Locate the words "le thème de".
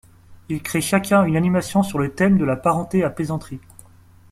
1.99-2.43